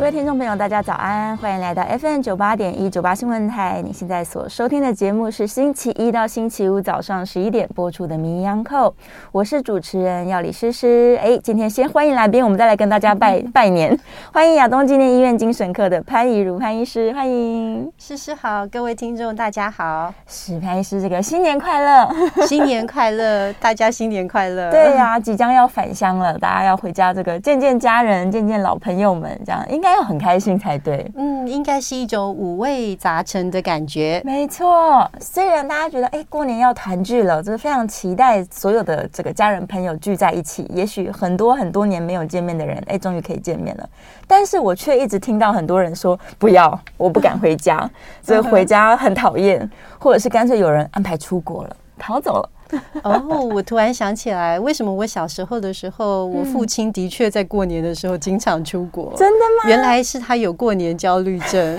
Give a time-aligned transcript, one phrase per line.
[0.00, 3.82] 各位听众朋友，大家早安，欢迎来到 FM 九八点一九八新闻台。
[3.84, 8.88] 你现在所收听的节目是星期一到星期五早上十一点播出的《名医央叩》，
[9.30, 11.20] 我是主持人药理诗诗。
[11.22, 13.94] 哎，今天先欢迎来宾，我们再来跟大家拜 拜年。
[14.32, 22.08] 欢迎亚东纪念医院精神科的潘怡如潘医师，欢迎诗诗好，各位听众大家好，是潘医师，这个新年快乐，
[22.48, 24.70] 新年快乐，大家新年快乐。
[24.70, 29.89] 对呀、啊，即将要返乡了，大家要回家，这个见见家人，见见老朋友们，这样应该。
[29.92, 34.20] 要很开心才对，嗯，应该是一种五味杂陈的感觉。
[34.24, 40.66] 没错，虽然大家觉得哎，过年要团聚了，就是非常期待所有的这个家人朋友聚在一起。
[40.74, 43.88] 也许很多很多年没有见面的人，哎，终于可以见面了。
[44.26, 47.88] 但是我却一直听到很多人说不要，我不敢回家，
[48.22, 49.68] 所以回家很讨厌，
[49.98, 52.48] 或者是干脆有人安排出国了，逃走了。
[53.02, 59.12] 哦，我突然想起来，为什么我小时候的时候，我父亲的确在过年的时候经常出国？
[59.16, 59.68] 真的吗？
[59.68, 61.76] 原来是他有过年焦虑症，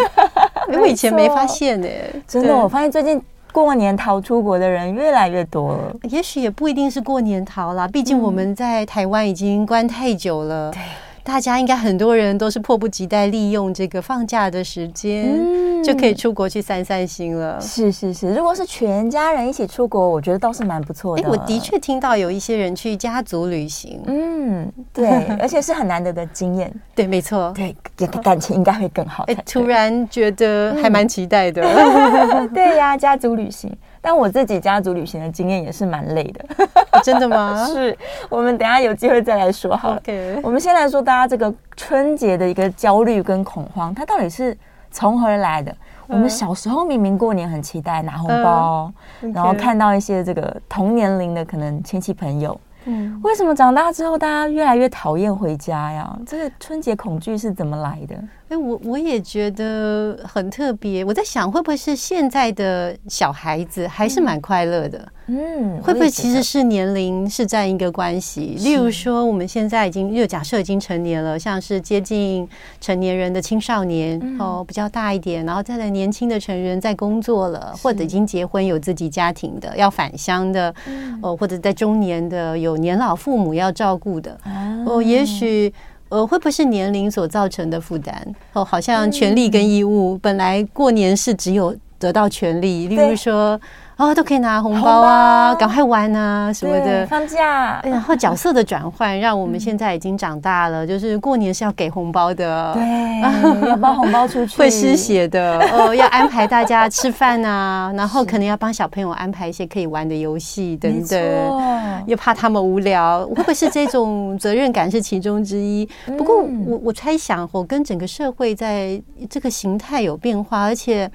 [0.70, 1.88] 因 为我以前没发现呢。
[2.28, 5.96] 真的，我发现最近过年逃出国的人越来越多了。
[6.04, 10.72] 也许也不一定是过年逃啦，毕竟我们在台湾已经关太久了。
[10.72, 10.82] 对。
[11.24, 17.60] 大家应该很多人都是迫不及待利用这个放假的时间，嗯，就可以出国去散散心了。
[17.62, 21.24] 是是是，如果是全家人一起出国，我觉得倒是蛮不错的。
[21.24, 25.08] 哎，我的确听到有一些人去家族旅行，嗯，对，
[25.40, 26.74] 而且是很难得的经验。
[26.96, 27.76] 对，没错，对，
[28.24, 29.24] 感情应该会更好。
[29.26, 31.62] 哎，突然觉得还蛮期待的。
[31.62, 33.72] 嗯、 对呀，家族旅行。
[34.02, 36.46] 但我自己家族旅行的经验也是蛮累的。
[37.04, 37.66] 真的吗？
[37.72, 37.98] 是，
[38.30, 40.02] 我们等一下有机会再来说好了。
[40.44, 44.58] 我们先来说大家这个春节的一个焦虑跟恐慌，它到底是
[44.90, 45.74] 从何而来的？
[46.08, 48.92] 我们小时候明明过年很期待拿红包，
[49.34, 52.60] 然后看到一些这个同年龄的可能亲戚朋友。
[52.86, 56.20] 嗯，为什么长大之后大家越来越讨厌回家呀？
[56.26, 58.16] 这个春节恐惧是怎么来的？
[58.52, 61.06] 哎，我我也觉得很特别。
[61.06, 65.08] 我在想，会不会是现在的小孩子还是蛮快乐的？
[65.28, 68.58] 嗯，会不会其实是年龄是占一个关系？
[68.60, 72.46] 例如说，我们现在已经又假设已经成年了，像是接近
[72.82, 80.76] 成年人的青少年哦，比较大一点，然后再来年轻的成人在工作了，或者已经结婚有自己家庭的要返乡的，
[81.22, 84.38] 哦，或者在中年的有年老父母要照顾的，
[84.86, 85.74] 哦，也许。
[86.12, 88.16] 呃，会不会是年龄所造成的负担？
[88.54, 93.60] 哦，好像权利跟义务，本来过年是只有得到权利，例如说。
[94.02, 97.80] 哦，都可以拿红包啊，赶快玩啊什么的，放假。
[97.84, 105.60] 然后角色的转换，让我们现在已经长大了，就是过年是要给红包的，对，要包红包出去，会失血的。
[105.72, 115.88] 哦，要安排大家吃饭啊，然后可能要帮小朋友安排一些可以玩的游戏等等，又怕他们无聊，会不会是这种责任感是其中之一？
[116.18, 121.08] 不过我我猜想，我跟整个社会在这个形态有变化，而且。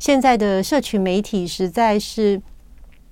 [0.00, 2.40] 现在的社群媒体实在是。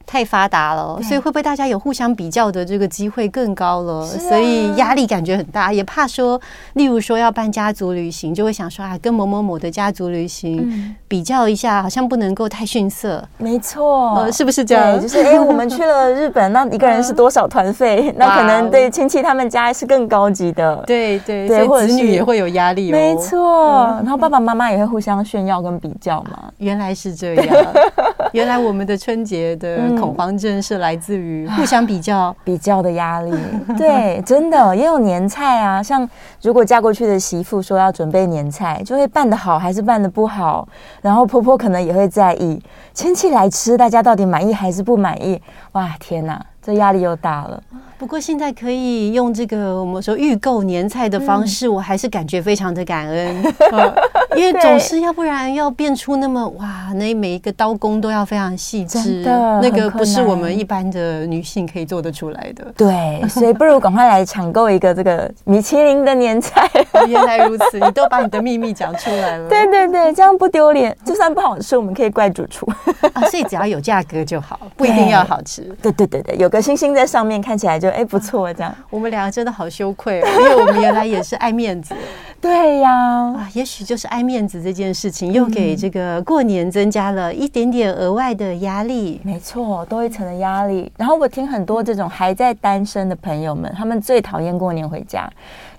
[0.08, 4.00] 太发达了，所以会不会大家有互相比较的这个机会更高了？
[4.00, 6.40] 啊、所以压力感觉很大，也怕说，
[6.72, 13.22] 例如说要办家族旅行，就会想说啊，跟某某某的家族旅行、嗯、比较一下，好像不能够太逊色。
[13.36, 14.98] 没错、呃，是不是这样？
[14.98, 18.10] 就是哎、欸，我们去了日本，那一个人是多少团费？
[18.16, 20.82] 那可能对亲戚他们家是更高级的。
[20.86, 22.92] 对对对，或者子女也会有压力、哦。
[22.92, 26.50] 没错、嗯，然后爸爸妈妈也会互相炫耀跟比较嘛。
[26.56, 27.66] 原来是这样，
[28.32, 29.97] 原来我们的春节的、嗯。
[29.98, 33.32] 恐慌症是来自于互相比较、 比较的压力。
[33.76, 35.82] 对，真的也有年菜啊。
[35.82, 36.08] 像
[36.42, 40.66] 如果嫁过去的媳妇说要准备年菜，就会办得好还是办得不好，
[41.02, 42.60] 然后婆婆可能也会在意
[42.92, 45.40] 亲戚来吃，大家到底满意还是不满意？
[45.72, 46.44] 哇，天哪！
[46.60, 47.62] 这压力又大了。
[47.98, 53.42] 不过现在可以用这个我们说预购年菜的方式，嗯、我还是感觉非常的感恩，
[53.72, 53.94] 嗯、
[54.38, 59.22] 因为总是要不然要变出那么哇，那每一个刀工都要非常细致，
[59.60, 62.64] 那个不是我们一般的女性可以做得出来的。
[62.76, 66.70] 对，所以不如赶快来抢购一个这个米其林的年菜。
[67.08, 69.48] 原来如此，你都把你的秘密讲出来了。
[69.48, 72.70] 对对对，这样不丢脸，就算不好吃，我们可以怪主厨
[73.12, 73.22] 啊。
[73.28, 75.62] 所以只要有价格就好，不一定要好吃。
[75.82, 78.74] 对对对对，有个星星在上面，看起来就哎不错这样。
[78.90, 81.94] 我们两个真的好羞愧，哦因为我们原来也是爱面子。
[82.40, 89.20] 对呀，啊，也许就是爱面子这件事情，又给这个过年增加了一点点额外的压力。
[89.24, 90.92] 没错，多一层的压力。
[90.96, 95.28] 然后我听很多这种还在单身的朋友们，他们最讨厌过年回家，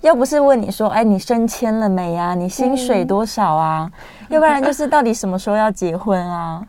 [0.02, 2.36] 要不是问你说，哎，你升迁了没啊？
[2.36, 3.90] 你薪水多少啊？
[4.28, 6.62] 要不然就是到底什么时候要结婚啊？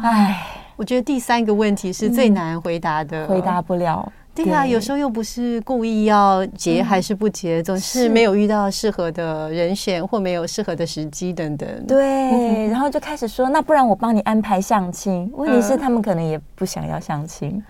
[0.00, 0.46] 哎，
[0.76, 4.12] 我觉得第三个问题是最难回答的，回答不了。
[4.34, 11.86] 对啊，有时候又不是故意要结还是不结，总是没有遇到适合的人选或没有适合的时机等等。
[11.86, 15.30] 对，然后就开始说，那不然我帮你安排相亲。
[15.34, 17.62] 问题是他们可能也不想要相亲。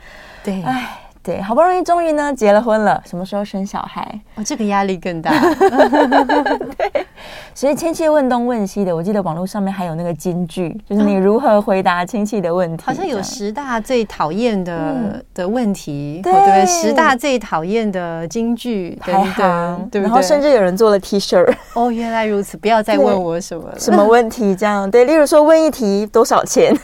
[0.42, 0.98] 对，哎。
[1.24, 4.20] 对，好不容易终于呢结了婚了，什么时候生小孩？
[4.34, 5.32] 哦，这个压力更大。
[6.76, 7.06] 对，
[7.54, 12.84] 所以亲戚问东问西的，我记得网络上面还有那个金句，就是你如何回答亲戚的问题。
[12.84, 21.42] 好像有十大最讨厌的的问题，对，十大最讨厌的金句排行，对，然后甚至有人做了 T 恤。
[21.72, 25.06] 哦，原来如此，不要再问我什么什么问题，这样对。
[25.06, 26.76] 例如说问一题多少钱？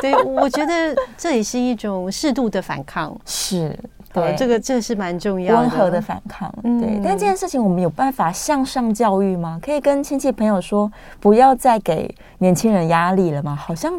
[0.00, 3.12] 对，我觉得这也是一种适度的反抗。
[3.26, 3.76] 是。
[4.12, 6.52] 对，这个这是蛮重要的，温和的反抗。
[6.62, 9.58] 对，但这件事情我们有办法向上教育吗？
[9.62, 10.90] 可以跟亲戚朋友说，
[11.20, 13.54] 不要再给年轻人压力了吗？
[13.54, 13.92] 好像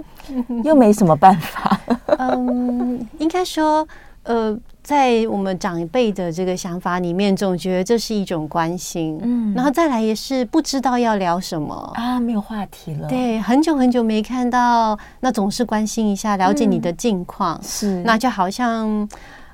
[0.63, 1.79] 又没什么办法。
[2.19, 3.87] 嗯，应该说，
[4.23, 9.17] 呃，在我们长辈的这个想法里面，总觉得这是一种关心。
[9.23, 13.07] 嗯，然后再来也是不知道要聊什么啊，没有话题了。
[13.07, 17.57] 对，很久很久没看到，那总是关心一下，了解你的近况。
[17.63, 19.07] 是，那就好像。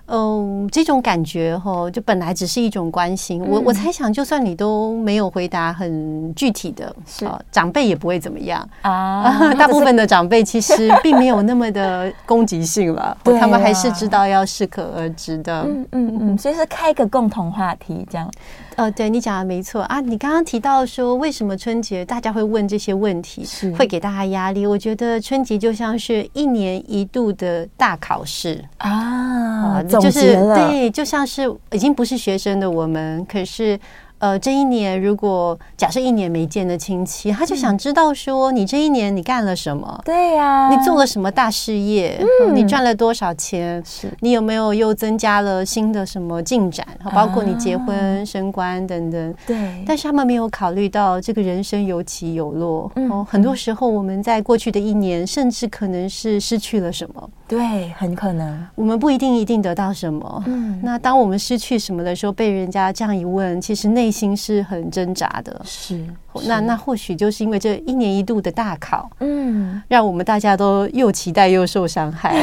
[0.08, 3.42] 嗯，这种感觉哈，就本来只是一种关心。
[3.42, 9.52] 我我猜想，就算你都没有回答很具体的，是长辈也不会怎么样啊。
[9.60, 15.64] 大部分的长辈其实并没有那么的攻击性了， 他们还是知道要适可而止的。
[15.64, 18.32] 嗯嗯嗯，所以是开个共同话题这样。
[18.78, 20.00] 呃，对你讲的没错啊。
[20.00, 24.66] 你刚刚提到说，为什么春节大家会问这些问题，是会给大家压力？
[24.66, 33.80] 我觉得春节就像是一年一度的大考试啊，就是对，就像是已经不是学生的我们，可是。
[34.20, 40.02] 呃，这一年如果假设一年没见的亲戚，他就想知道说，你这一年你干了什么？
[40.04, 42.20] 对呀，你做了什么大事业？
[42.44, 43.84] 嗯，你赚了多少钱？
[43.86, 46.86] 是你有没有又增加了新的什么进展？
[47.14, 49.36] 包括你结婚、升官等等。
[49.46, 52.92] 对，但是他们没有考虑到这个人生有起有落。
[53.10, 57.30] 哦，很多时候我们在过去的一年，甚至可能是失去了什么。
[57.48, 60.44] 对，很可能我们不一定一定得到什么。
[60.48, 65.62] 嗯，那当我们失去什么的时候，被人家这样一问，其实内心是很挣扎的。
[65.66, 66.02] 是，
[66.46, 72.36] 那那或许就是因为这一年一度的大考，嗯，让我们大家都又期待又受伤害。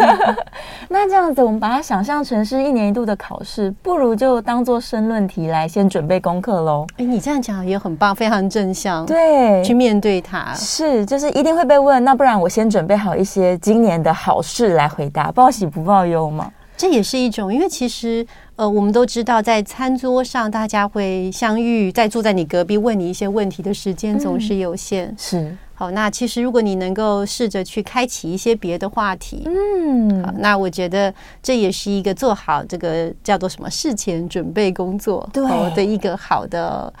[0.88, 6.86] 那这样子，我们把它想象成是一年一度的考试，不如就当做申论题来先准备功课喽。
[6.96, 9.04] 哎，你这样讲也很棒，非常正向。
[9.04, 12.02] 对，去面对它，是，就是一定会被问。
[12.04, 14.68] 那不然我先准备好一些今年的好事。
[14.68, 16.52] 来回答，报喜不报忧嘛？
[16.76, 18.24] 这也是一种，因为其实
[18.58, 25.06] 呃，我们都知道，在餐桌上大家会相遇，在坐在你隔壁问你一些问题的时间总是有限。
[25.06, 35.44] 嗯、是好，那其实如果你能够试着去开启一些别的话题，嗯，好，那我觉得这也是一个做好这个叫做什么事前准备工作对
[35.76, 36.92] 的一个好的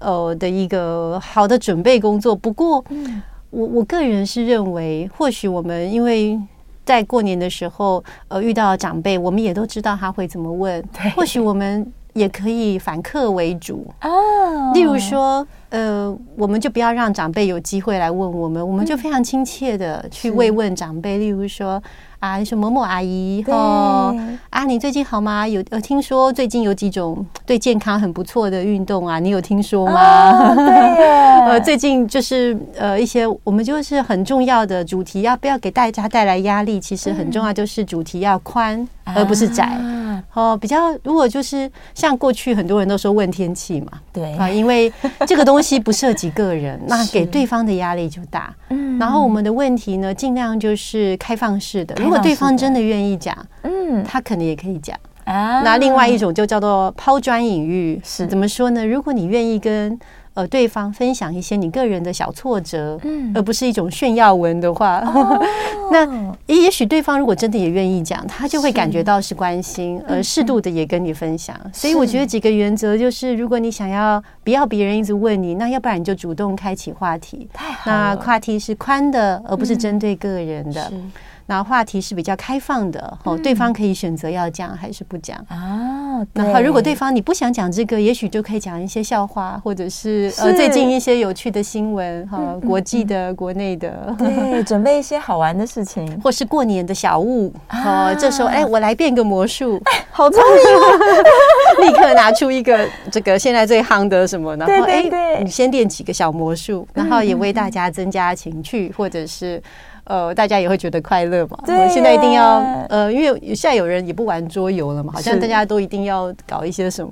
[0.00, 2.36] 呃的一个好的准备工作。
[2.36, 6.38] 不过，嗯、我我个人是认为，或许我们因为。
[6.86, 10.82] 在过年的时候，呃，遇到长辈，我们也都知道他会怎么问。
[11.14, 14.72] 或许我们也可以反客为主哦。
[14.72, 21.18] 例如说，呃，我们就不要让长辈有机会来问我们，我们就非常亲切的去慰问长辈。
[21.18, 21.82] 例如说。
[22.18, 24.14] 啊，你说某某阿姨哦，
[24.50, 25.46] 啊，你最近好吗？
[25.46, 30.54] 有呃，听说最近有几种 对健康很不错的运动啊，你有听说吗？
[30.54, 30.74] 对，
[31.46, 36.80] 呃，最近就是呃一些我们就是很重要的主题，要不要给大家带来压力？
[36.80, 39.64] 其实很重要，就是主题要宽而不是窄。
[39.64, 44.92] 啊，哦，比较如果就是像过去很多人都说问天气嘛，对啊，因为
[45.26, 48.54] 这个东西不涉及个人， 那给对方的压力就大。
[48.70, 55.60] 嗯，然后我们的问题呢，尽量就是开放式的，如果对方真的愿意讲，嗯，他可能也可以讲啊。
[55.62, 58.86] 那另外一种就叫做抛砖引玉，是怎么说呢？
[58.86, 59.98] 如果你愿意跟。
[60.36, 65.42] 呃，对方分享一些你个人的小挫折，嗯，而不是一种炫耀文的话，哦、
[65.90, 66.06] 那
[66.44, 71.58] 也许对方如果真的也愿意讲，他就会感觉到是关心，而适度的也跟你分享。
[71.72, 77.48] 所以我觉得几个原则就是，如果你想要不要别人一直问你，那要不然你就主动开启话题，
[77.86, 80.86] 那话题是宽的，而不是针对个人的。
[80.92, 81.10] 嗯
[81.46, 86.26] 然后话题是比较开放的，哦，对方可以选择要讲还是不讲啊。
[86.32, 97.52] 然后如果对方你不想讲这个，也许就可以讲一些笑话，或者是呃最近一些有趣的新闻哈，国际的、国内的，对，准备一些好玩的事情， 或是过年的小物。
[97.70, 101.84] 哦，这时候哎，我来变个魔术， 好聪明哦！
[101.86, 109.62] 立刻拿出一个这个现在最夯的什么，然后哎，你先练几个小魔术，然后也为大家增加情趣，或者是。
[110.06, 111.58] 呃，大家也会觉得快乐嘛。
[111.66, 112.58] 对，现在一定要
[112.88, 117.10] 呃，因为现在有人也不玩桌游了嘛，好像大家都一定要搞一些什么。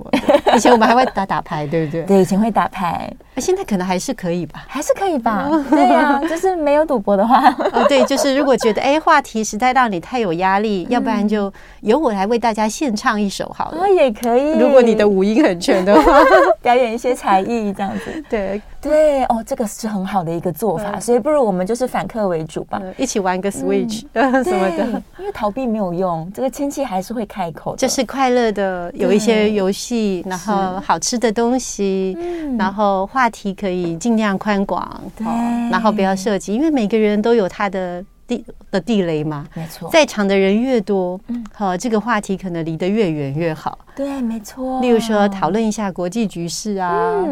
[0.55, 2.03] 以前我们还会打打牌，对不对？
[2.03, 3.11] 对，以前会打牌，
[3.41, 5.49] 现在可能还是可以吧，还是可以吧。
[5.69, 11.51] 对呀，就是没有赌博的话，哦，对，就是如果觉得哎，话题实在让你太有压力，要不然就
[11.81, 13.81] 由我来为大家献唱一首好了。
[13.81, 14.57] 哦，也可以。
[14.57, 16.19] 如果你的五音很全的话，
[16.61, 18.23] 表演一些才艺这样子。
[18.29, 22.81] 对对，哦，这个是很好的一个做法，所以不如我们就是反客为主吧。
[22.97, 24.85] 一起玩个 Switch、 嗯、什么的，
[25.19, 27.75] 因为逃避没有用，这个亲戚还是会开口。
[27.75, 32.17] 就是快乐的，有一些游戏，然后好吃的东西，
[32.57, 35.25] 然后话题可以尽量宽广，对，
[35.69, 38.03] 然后不要涉及，因为每个人都有他的。
[38.27, 43.77] 地的地雷嘛，没错，在场的人越多，嗯，好，这个话题可能离得越远越好。
[43.95, 44.81] 对，没错。
[44.81, 46.89] 例如说，讨论一下国际局势啊，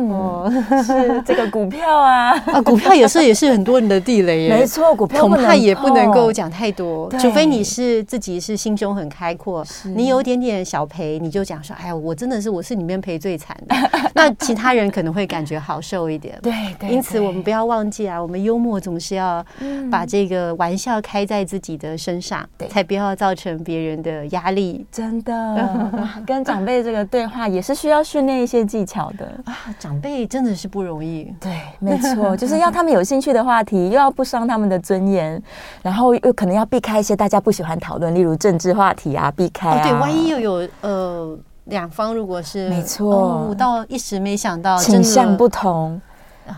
[0.09, 0.49] 哦，
[0.81, 4.49] 是这个股票啊， 啊，股票有时候也是很多人的地雷耶。
[4.49, 13.75] 没错，股票恐怕也不能够讲太多，除非你是自己是心胸很开阔，你有点点小赔，你就讲说，哎呀，我真的是我是里面赔最惨的，
[14.15, 16.39] 那其他人可能会感觉好受一点。
[16.41, 16.89] 对对。
[16.89, 19.45] 因此，我们不要忘记啊，我们幽默总是要
[19.91, 20.93] 把这个玩笑。
[20.93, 24.85] 要开在自己的身上，对，才不要造成别人的压力。
[24.91, 25.89] 真的，
[26.23, 29.57] 跟长辈这个对话也是需要训练一些技巧的啊。
[29.79, 31.33] 长辈真的是不容易。
[31.39, 35.41] 对，没错，就是要他们有兴趣的话题，又要不伤他们的尊严，
[35.81, 39.83] 然后又可能要避开一些大家不喜欢讨论，例如政治话题啊，避开啊。
[39.83, 45.99] 对，万一又有呃两方如果是没错，我倒一时没想到倾向不同。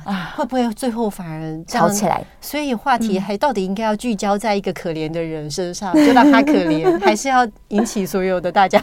[0.04, 2.24] 啊，会不会最后反而吵起来？
[2.42, 8.82] 所以话题还到底应该要聚焦在一个可怜的人身上， 就让他可怜， 还是要引起所有的大家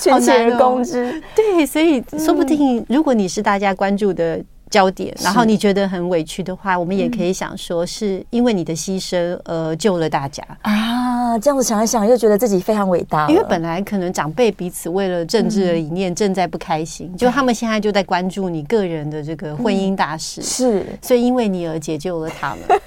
[0.00, 1.22] 群起 而攻之？
[1.34, 4.42] 对，所以说不定如果你是大家关注的
[4.76, 10.70] 焦点，然后你觉得很委屈的话，我们也可以想说，是因为你的牺牲而救了大家啊。
[10.70, 13.26] 啊，这样子想一想，又觉得自己非常伟大。
[13.30, 22.78] 因为本来可能长辈彼此为了政治的理念正在不开心，就他们现在就在关注你个人的这个婚姻大事，是，所以因为你而解救了他们。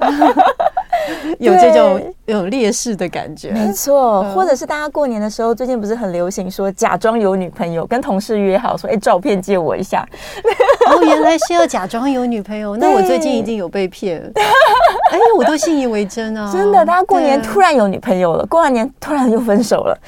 [1.38, 10.06] 有这种有劣势的感觉，没错，或者是大家过年的时候，最近不是很流行说假装有女朋友，跟同事约好说，哎，照片借我一下。
[10.90, 14.20] 哦，原来是要假装有女朋友，那我最近一定有被骗。
[15.10, 16.50] 哎，我都信以为真啊！
[16.52, 19.98] 真的，大家过年突然有女朋友了，过完年突然又分手了，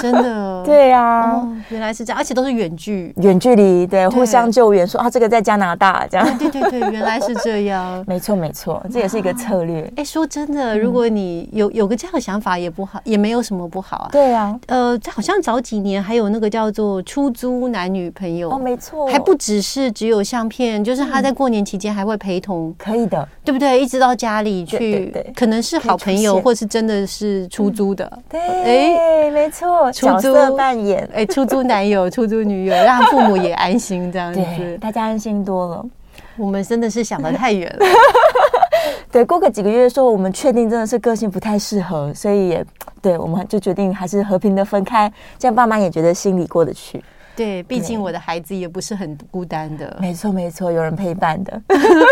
[0.00, 0.62] 真的。
[0.64, 6.38] 对呀，原来是这样，而且都是远距远距离，对，互相救援，说啊，这个在加拿大这样。
[6.38, 8.04] 对对对，原来是这样。
[8.06, 9.90] 没错没错，这也是一个策略。
[9.96, 14.08] 哎，说真的，如果你有有个这样的想法，也不好，也没有什么不好啊。
[14.10, 23.80] 对啊，呃，好像早几年还有那个叫做出租男女朋友哦，没错，还不只是只有相片，就是他在过年期间还会陪同，可以的，对不对？
[23.80, 25.14] 一直到家里去。
[25.36, 28.10] 可能是好朋友，或是真的是出租的。
[28.28, 34.40] 对，哎，没错，角色扮演，哎，出租男友、 出租女友，让父母也安心，这样子，
[34.80, 35.86] 大家安心多了。
[36.36, 37.86] 我们真的是想得太远了。
[39.14, 42.66] 对，过个几个月说，我们确定真的是个性不太适合，所以也
[43.00, 47.00] 对，我们就决定还是和平的分开，这样爸妈也觉得心里过得去。
[47.36, 49.96] 对，毕竟我的孩子也不是很孤单的。
[50.00, 51.62] 没错，没错，有人陪伴的。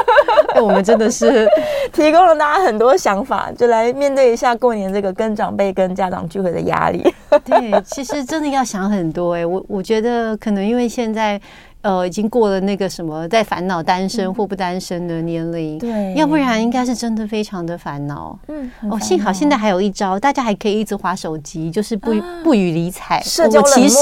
[0.62, 1.48] 我们真的是
[1.92, 7.02] 提供了大家很多想法，就来面对一下过年这个跟长辈、跟家长聚会的压力。
[7.44, 11.40] 对，其实真的要想很多哎、欸，我我觉得可能因为现在。
[11.82, 18.38] 呃，已经过了那个什么在烦恼单身或不单身的年龄，对，要不然应该是真的非常的烦恼。
[18.48, 23.20] 嗯，哦，幸好现在还有一招，大家还可以一直划手机，就是不不予理睬。
[23.52, 23.98] 我其实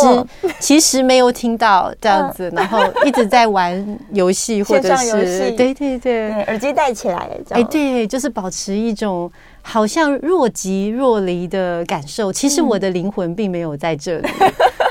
[0.58, 9.30] 其实没有听到这样子，然后一直在玩游戏或者是对对对，耳机戴起来，哎，对，就是保持一种
[9.62, 12.30] 好像若即若离的感受。
[12.30, 14.28] 其实我的灵魂并没有在这里。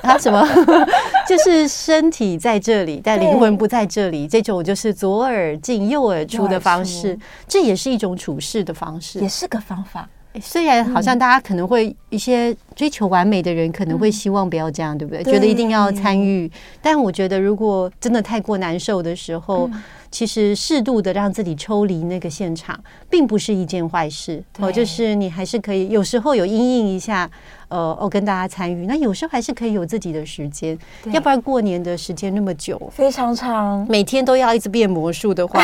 [0.10, 0.46] 他什么？
[1.28, 4.28] 就是身体在这里，但灵魂不在这里。
[4.28, 10.10] 这种就是左耳进右耳出的方式，这也是一种处事的方式，也是个方法。
[10.40, 15.24] 虽然好像大家可能会一些追求完美的人可能会希望不要这样，对不对？
[15.24, 16.50] 觉得一定要参与。
[16.82, 19.70] 但我觉得，如果真的太过难受的时候，
[20.12, 24.42] 其实适度的让自己抽离那个现场，并不是一件坏事。
[24.60, 27.30] 哦，就是你还是可以有时候有阴影一下。
[27.70, 30.78] 呃，我跟大家参与，那有时候还是可以有自己的时间，
[31.12, 35.62] 要不然过年的时间那么久，非常长，每天都要一直变魔术的话，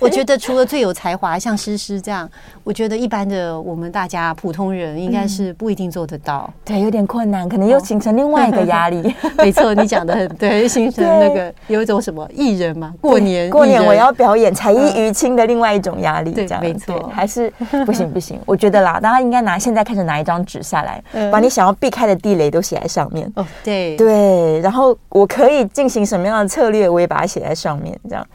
[0.00, 2.28] 我觉得除了最有才华像诗诗这样，
[2.64, 9.14] 我觉得一般的我们大家普通人应该是不一定做得到，对，有点困难，可能又形成另外一个压力。
[9.38, 17.52] 没错，你讲的很 对，形成那个有一种什么艺人嘛，过年过年我要表演才艺于亲的另外一种压力，对，没错，还是
[17.84, 21.02] 不行不行，我觉得啦，大家应该拿现在开始拿一张纸下来。
[21.30, 28.26] 把你想要避开的地雷都写在上面哦，对对，然后我可以进行什么样的策略，我也把它写在上面，这样。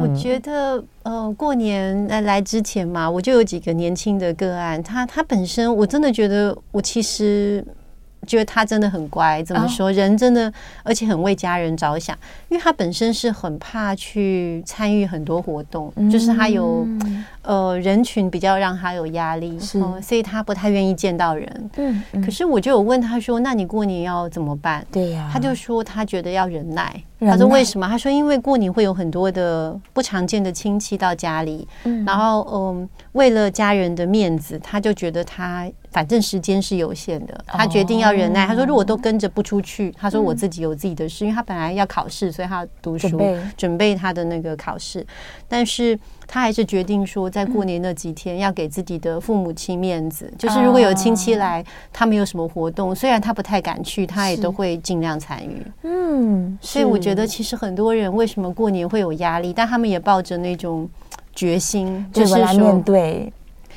[0.00, 7.64] 我觉得，呃，过年来来之前嘛，我就有几个年轻的个案，他他本身我真的觉得，我其实。
[8.24, 9.90] 觉得他真的很乖，怎么说？
[9.90, 10.52] 人真的，
[10.84, 12.16] 而且很为家人着想。
[12.48, 16.86] 因为他本身是很怕去参与很多活动，就是他有
[17.42, 21.70] 呃人群比较让他有压力，所以他不太愿意见到人。
[21.74, 27.02] 嗯，可是我就有问他说：“那你过年要怎么办？”对呀，他就说他觉得要忍耐。
[27.26, 27.88] 他说为什么？
[27.88, 31.66] 他说因为过年会有很多的不常见的亲戚到家里，
[32.06, 35.70] 然后嗯，为了家人的面子，他就觉得他。
[35.92, 38.46] 反正时间是有限的，他决定要忍耐。
[38.46, 43.20] 他说：“如果都跟着不出去，他说我自己有自己的事，因为他本来要考试，所以他要读书
[43.58, 45.06] 准备他的那个考试。
[45.46, 45.98] 但是
[46.32, 50.32] 他还是决定说，在过年那几天要给自己的父母亲面子。
[50.38, 51.62] 就是如果有亲戚来，
[51.92, 55.62] 他们有什么活动，虽然他不太敢去，他也都会尽量参与。
[55.82, 60.88] 嗯，所以我觉得其实很多人为什么过年会有压力，但他们也抱着那种
[61.34, 63.30] 决心，就是说面对。”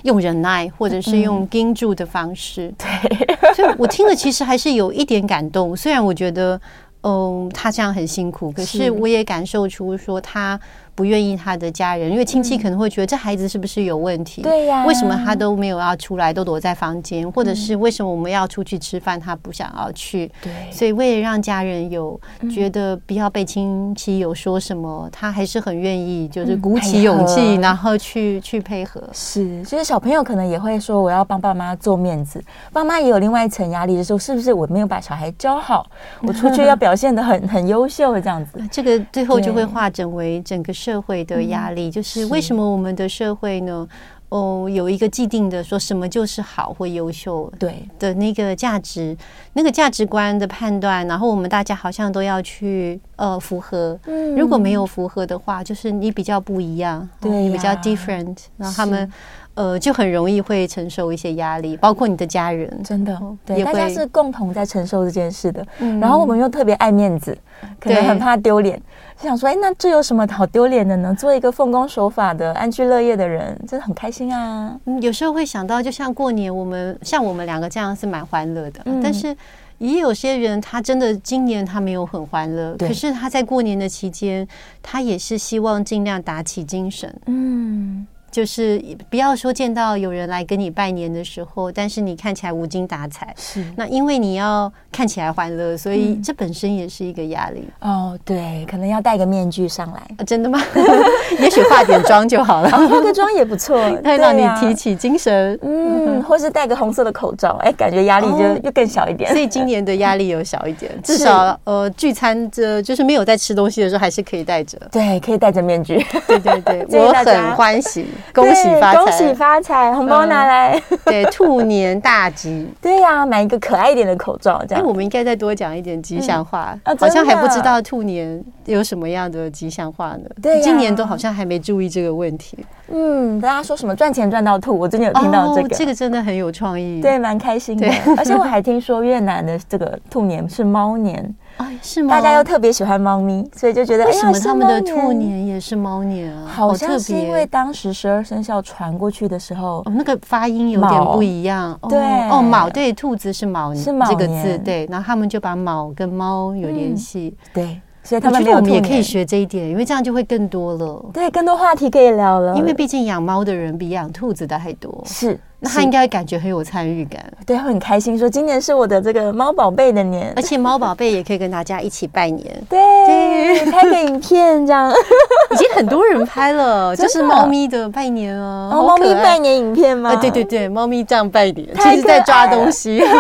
[0.04, 5.76] 用忍耐，或者是用盯住的方式，嗯、对， 所以我听了其实还是有一点感动。
[5.76, 6.62] 虽然我觉得，
[7.02, 10.58] 嗯，他这样很辛苦，可是我也感受出说他。
[10.96, 14.42] 不愿意他的家人，因为亲戚可能会觉得这孩子是不是有问题？
[14.42, 17.30] 对呀，为什么他都没有要出来，都躲在房间？
[17.30, 20.32] 或者是为什么我们要出去吃饭，他不想要去？
[20.42, 22.18] 对，所以为了让家人有
[22.50, 29.04] 觉得不要被亲戚有说什么，他还是很愿意，就是鼓起勇气，然后去去配合。
[29.12, 32.42] 是，就是小朋友可能也会说，我要帮爸妈做面子，
[32.72, 35.86] 爸妈也有另外一层压力的时候，是不是我没有把小孩教好，
[36.22, 38.66] 我出去 要表现的很很优秀这样子？
[38.72, 40.74] 这个最后就会化整为整个。
[40.86, 43.88] 社会的压力，就是为什么我们的社会呢？
[44.30, 47.88] 哦，有一个既定的说什么就是好或优秀，对。
[47.98, 49.16] 的那个价值，
[49.54, 53.98] 那个价值观的判断，然后我们大家好像都要去呃符合。
[54.36, 59.12] 如果没有符合的话，就是你比较不一样，对，你比较 different，然后他们
[59.56, 65.66] 呃就很容易会承受一些压力，包括你的家人，真的，对，大家是共同在承受这件事的。
[65.80, 67.36] 嗯然后我们又特别爱面子，
[67.80, 68.80] 可能很怕丢脸。
[69.18, 71.16] 就想说，哎，那这有什么好丢脸的呢？
[71.18, 74.78] 做一个奉公守法的、安居乐业的人，真的很开心啊。
[74.86, 78.82] 嗯，有时候会想到，就像过年，我们像我们两个这样是蛮欢乐的。
[78.84, 79.34] 嗯，但是
[79.78, 84.46] 也有些人，他真的今年他没有很欢乐，可是他在过年的期间，
[84.84, 87.16] 他也是希望尽量打起精神。
[87.28, 88.06] 嗯。
[88.36, 93.34] 就是不要说见到有人来跟你拜年的时候，但是你看起来无精打采。
[93.38, 97.66] 是，那因为你要看起来欢乐，所以这本身也是一个压力。
[97.80, 100.26] 哦，对，可能要戴个面具上来。
[100.26, 100.62] 真的吗？
[101.40, 105.58] 也许化点妆就好了，化个妆也不错， 会让你提起精神。
[105.62, 109.32] 嗯，或是戴个红色的口罩，哎，感觉压力就又更小一点。
[109.32, 114.78] 所以今年的压力有小一点， 至少呃，聚餐这就是没有在吃东西的时候，还是可以戴着。
[114.92, 116.06] 对，可以戴着面具。
[116.28, 118.06] 对对对，我很欢喜。
[118.34, 118.98] 恭喜发财！
[118.98, 119.94] 恭喜发财！
[119.94, 120.82] 红包拿来！
[121.06, 122.68] 对，兔年大吉！
[122.82, 124.86] 对呀，买一个可爱一点的口罩，这样。
[124.86, 126.78] 我们应该再多讲一点吉祥话。
[127.00, 130.30] 好像还不知道兔年有什么样的吉祥话呢？
[130.42, 132.58] 对，今年都好像还没注意这个问题。
[132.92, 134.78] 嗯，大家说什么赚钱赚到吐？
[134.78, 137.88] 我最近有听到这个，这个真的很有创意，对，蛮开心的。
[138.18, 141.36] 而且我还听说越南的这个兔年是猫年。
[141.58, 142.10] 哎，是吗？
[142.10, 146.46] 大家又特别喜欢猫咪，所以就觉得为什么他们的兔年也是猫年啊？
[146.48, 151.78] 好像是因为当时十二生肖传过去的时候，哦，那个发音有点不一样。
[151.88, 157.80] 对，哦，卯对，兔子是卯，是卯这个字，对，然后他们就把卯跟猫有联系，对。
[158.06, 161.06] 所以他们我们也可以学这一点，因为这样就会更多了。
[161.12, 162.56] 对，更多话题可以聊了。
[162.56, 165.04] 因为毕竟养猫的人比养兔子的还多。
[165.08, 167.26] 是，那他应该感觉很有参与感。
[167.48, 172.46] 对，会很开心，说今年是我的这个猫宝贝的年，而且猫宝贝也可以跟大家一起拜年。
[172.70, 174.94] 对，对，拍个影片这样，
[175.52, 180.16] 已经很多人拍了，就是猫咪的拜年啊，哦，猫咪拜年影片吗？
[180.18, 183.02] 对对对，猫咪这样拜年，其实在抓东西。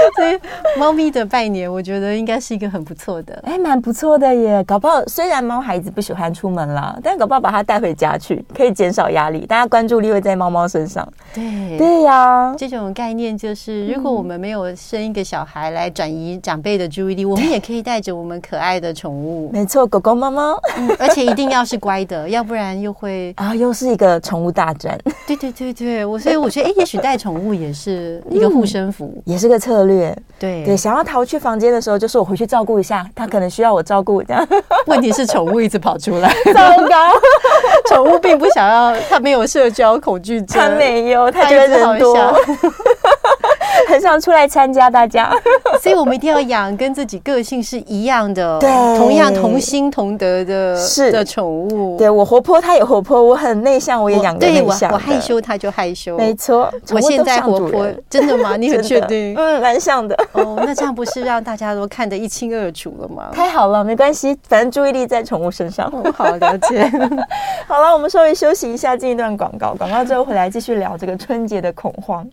[0.16, 0.38] 所以，
[0.78, 4.62] 猫咪的拜年，我觉得应该是一个很不错的，哎，蛮不错的耶。
[4.64, 9.46] 搞不好虽然猫孩子不喜欢出门啦，但搞不好把它带回家去，可以减少压力。
[9.46, 11.06] 大家关注力会在猫猫身上。
[11.34, 12.54] 对，对呀。
[12.56, 19.50] 这种概念就是，如果我们没有生一个小孩来转移长辈的注意力，我们也可以带着我们可爱的宠物。
[19.52, 20.60] 没错，狗狗、猫猫，
[20.98, 24.98] 而且一定要是乖的，要不然又会 啊，又是一个宠物大战。
[25.26, 29.87] 对对对对，我所以我觉得，哎，也许带宠物也是一个护身符，也是个策略。
[30.38, 30.64] 对。
[30.64, 34.22] 对，想要逃去房间的时候，就是我回去照顾一下，他可能需要我照顾。
[34.22, 34.46] 这样，
[34.86, 37.12] 问题是宠物一直跑出来，糟糕，
[37.88, 42.16] 宠物并不想要，它没有社交恐惧症，它没有，它觉得人多，
[43.88, 45.30] 很想出来参加大家。
[45.80, 51.96] 所以我们一定要养跟自己个性是一样的，对，同样同心同德的，是的宠物。
[51.96, 54.90] 对，我活泼，它也活泼；我很内向，我也养个内向。
[54.92, 56.16] 我害羞，它就害羞。
[56.16, 58.56] 没错，我现在活泼，真的吗？
[58.56, 59.34] 你很确定？
[59.38, 60.16] 嗯，蛮像的。
[60.32, 63.28] 哦，那这样不是让大家都看得一清二楚了吗？
[63.32, 65.86] 太好了，没关系，反正注意力在宠物身上。
[65.92, 66.90] 哦、好了解。
[67.66, 69.74] 好 了，我们稍微休息一下，进一段广告。
[69.74, 72.28] 广告之后回来继续聊这个春节的恐慌。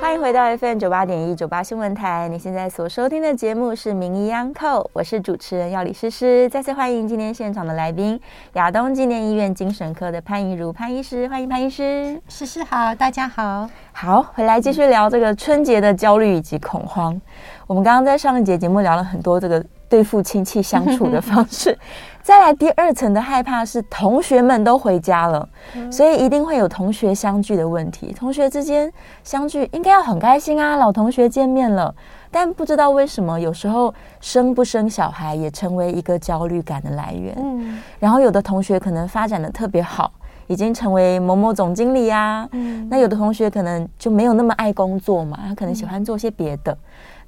[0.00, 2.28] 欢迎回到 FM 九八点一九八新闻台。
[2.28, 6.46] 你现在所收听的节目是《名医央叩》，我是主持人药李诗诗。
[6.50, 8.20] 再次欢迎今天现场的来宾，
[8.52, 11.26] 亚东纪念医院精神科的潘怡如潘医师。
[11.28, 12.20] 欢迎潘医师。
[12.28, 13.68] 诗诗好，大家好。
[13.92, 17.18] 好，回来继续聊这个春节的焦虑以及恐慌。
[17.66, 21.76] 我们刚刚在上一节节目聊了很多这个对付亲戚相处的方式。
[22.26, 25.48] 再来第二层的害怕是同学们都回家了，
[25.92, 28.12] 所以一定会有同学相聚的问题。
[28.12, 31.94] 同学之间相聚应该要很开心啊，老同学见面了。
[32.32, 37.32] 但不知道为什么，有时候生不生小孩也成为一个焦虑感的来源。
[37.38, 40.10] 嗯，然后有的同学可能发展的特别好，
[40.48, 42.48] 已经成为某某总经理啊。
[42.50, 46.76] 嗯，那有的同学可能就没有那么爱工作嘛，他可能喜欢做些别的。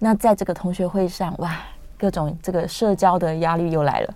[0.01, 1.53] 那在这个同学会上，哇，
[1.97, 4.15] 各种这个社交的压力又来了。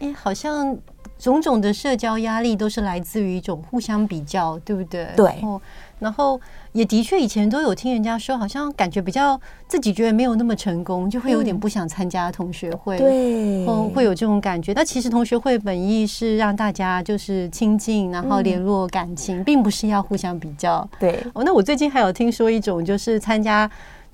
[0.00, 0.76] 哎，好像
[1.18, 5.08] 种种的社交压力都是来自于一种互相比较，对不对？
[5.16, 5.26] 对。
[5.26, 5.62] 然后，
[5.98, 6.40] 然后
[6.72, 12.96] 也的确以前都有听人家说，好像感觉比较自己觉得没有那么成功，就会有点不想参加同学会。
[12.96, 13.66] 对。
[13.66, 14.72] 哦，会有这种感觉。
[14.72, 20.88] 但其实同学会本意是让大家就是亲近，然后联络感情，并不是要互相比较。
[21.00, 21.18] 对。
[21.32, 23.68] 哦，那我最近还有听说一种，就是参加。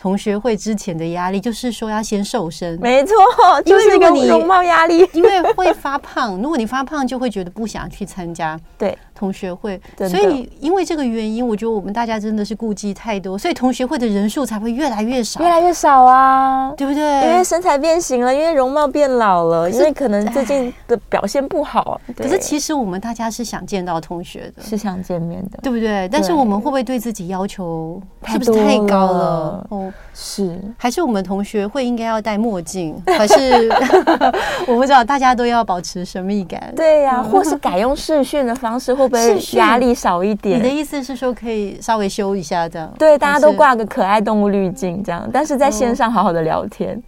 [0.05, 3.15] 同学会之前的压力，就是说要先瘦身，没错，
[3.65, 6.37] 就是一个容貌压力， 因为会发胖。
[6.43, 8.61] 如果你发胖，就会觉得不想去参加。
[8.77, 8.99] 对。
[9.17, 17.23] 同学会，所以因为这个原因，我觉得我们大家真的是顾忌太多，所以同学会的人数才会越来越少，越来越少啊，对不对？
[17.23, 22.01] 因为身材变形了，因为容貌变老了，因为可能最近的表现不好。
[22.17, 26.09] 可是其实我们大家是想见到同学的，是想见面的，对不对？
[26.11, 29.67] 但是我们会不会对自己要求是不是太高了？
[29.71, 32.95] 哦，是，还是我们同学会应该要戴墨镜？
[33.19, 33.69] 还是
[34.69, 36.73] 我不知道，大家都要保持神秘感？
[36.77, 40.59] 对呀，或是改用视讯的方式，会不会压力少一点？
[40.59, 42.93] 你的意思是说可以稍微修一下这样？
[42.97, 47.03] 对，大家都挂个可爱动物滤镜这样，但是在线上好好的聊天。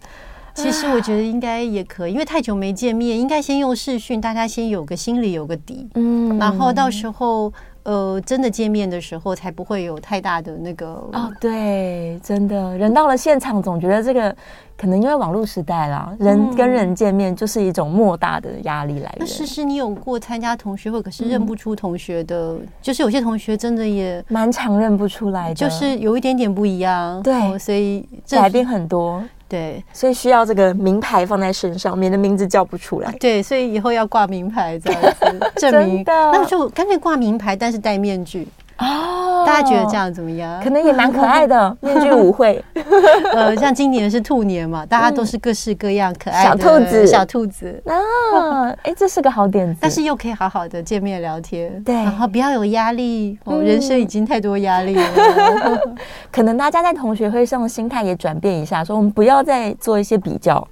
[0.53, 7.53] 其实我觉得应该也可以，因为太久没见面，应该先用视讯，大家先有个心里有个底，嗯，然后到时候。
[7.87, 14.35] 呃，真的见面的时候才不会有太大的那个哦，对，真的，人到了现场总觉得这个
[14.75, 19.15] 可能因为网络时代啦，人跟人见面就是一种莫大的压力来源。
[19.19, 29.23] 那诗诗，你有过参加同学会，可是认不出同学的，就是有些同学真的也蛮常认不出来的，就是有一点点不一样，对，所以改变很多。
[29.49, 33.11] 对，所以需要这个名牌放在身上，免得名字叫不出来。
[33.19, 36.03] 对，所以以后要挂名牌这样子 证明。
[36.03, 38.47] 的那就干脆挂名牌，但是戴面具。
[38.79, 40.61] 哦，大家觉得这样怎么样？
[40.63, 42.63] 可能也蛮可爱的 面具舞会。
[43.33, 49.79] 呃，像今年是兔年嘛，大家都是各式各样可爱的小兔子，小兔子啊，哎，这是个好点子。
[49.81, 55.81] 但是又可以好好的见面聊天，对，然后不要有压力哦，人生已经太多压力了。
[56.31, 60.65] 可能大家在同学会上的心态也转变一下，说我们不要再做一些比较，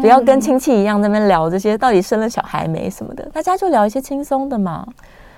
[0.00, 4.86] 不要跟亲戚一样在那边聊这些到底生了小孩没什么的，大家就聊一些轻松的嘛。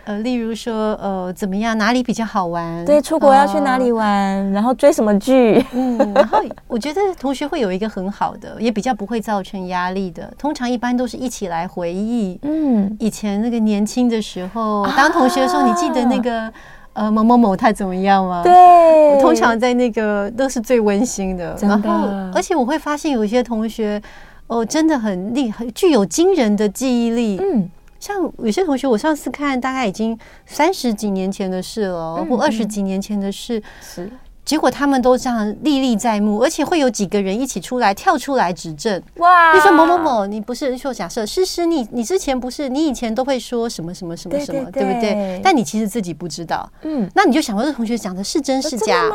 [0.04, 1.78] 呃，例如说，呃，怎么样？
[1.78, 2.84] 哪里比较好玩？
[2.84, 4.04] 对，出国要去哪里玩？
[4.08, 5.64] 呃、然后追什么剧？
[5.72, 10.28] 嗯，然后我觉得同学会有一个很好的，也比较不会造成压力的。
[10.36, 16.52] 通常一般都是一起来回忆，嗯，以前那个年轻的时候，当同学的时候，你记得那个、啊、
[16.94, 18.42] 呃某某某他怎么样吗？
[18.42, 21.56] 对，通常在那个都是最温馨的。
[21.60, 24.02] 然后，而且我会发现有一些同学
[24.48, 27.38] 哦，真的很厉害，具有惊人的记忆力。
[27.40, 27.70] 嗯。
[28.02, 34.10] 像有些同学，我上次看大概已经三十几年前的事了，嗯、或二十几年前的事，是
[34.44, 39.00] 结果他们都这样历历在目，而且会有几个人一起出来跳出来指证。
[39.18, 39.54] 哇！
[39.54, 45.40] 你说某某某，你不是说假设，诗诗你你之前不是，你以前都会说什么什么什么什么，对，对，对，对不对？
[45.44, 46.68] 但你其实自己不知道。
[46.82, 49.08] 嗯，那你就想说，这同学讲的是真是假？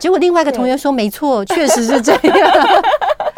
[0.00, 2.20] 结果另外一个同学说没错，确实是这样。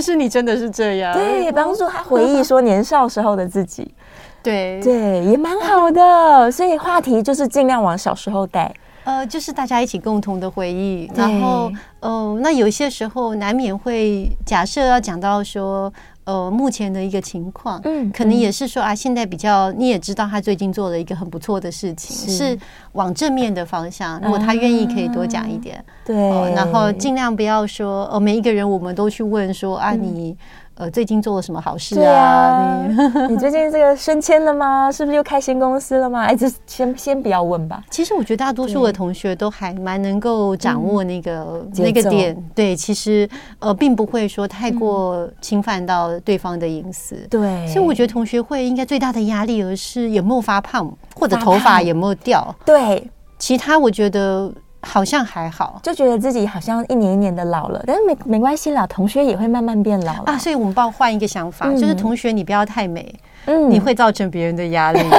[0.00, 1.12] 是是，你真的是这样。
[1.12, 3.92] 对，帮助他回忆说年少时候的自己。
[4.42, 4.80] 对。
[4.82, 8.72] 对，也蛮好的，所以话题就是尽量往小时候带，
[9.04, 15.92] 呃，就是大家一起共同的回忆，然后，呃，那有些时候难免会假设要讲到说，
[16.30, 22.56] 呃，目前的一个情况，嗯，可能也是说啊，现在比较你也知道他最近做了一个很不错的事情，是，
[22.92, 30.36] 往正面的方向，如果他愿意可以多讲一点，啊、对、呃，然后尽量不要说，呃，每一个人我们都去问说啊，你。
[30.80, 32.10] 呃，最近做了什么好事啊？
[32.10, 32.94] 啊你
[33.34, 34.90] 你最近这个升迁了吗？
[34.90, 36.24] 是不是又开新公司了吗？
[36.24, 37.84] 哎，这先先不要问吧。
[37.90, 42.34] 其实我觉得大多数的同学都还蛮能够掌握那个、嗯、那个点。
[42.54, 47.14] 对，其实呃，并不会说太过侵犯到对方的隐私。
[47.28, 52.56] 对、嗯，所以我觉得同学会应该最大的压力，而是有没有发胖，或者头发有没有掉。
[52.64, 53.06] 对，
[53.38, 54.50] 其他我觉得。
[54.82, 60.38] 好像还好，就觉得自己好像一年一年的老了，但是没没关系啦，同学也会慢慢变老啊。
[60.38, 63.14] 所以我们帮换一个想法，嗯、就是同学你不要太美。
[63.46, 65.00] 嗯，你会造成别人的压力。